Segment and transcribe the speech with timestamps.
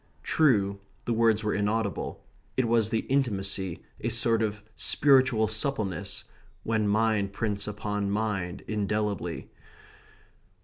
[0.23, 2.25] True, the words were inaudible.
[2.57, 6.23] It was the intimacy, a sort of spiritual suppleness,
[6.63, 9.51] when mind prints upon mind indelibly.